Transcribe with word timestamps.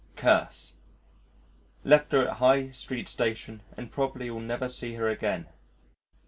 Curse! 0.15 0.77
Left 1.83 2.11
her 2.11 2.27
at 2.27 2.37
High 2.37 2.71
Street 2.71 3.07
Station 3.07 3.61
and 3.77 3.91
probably 3.91 4.31
will 4.31 4.39
never 4.39 4.67
see 4.67 4.95
her 4.95 5.07
again. 5.07 5.45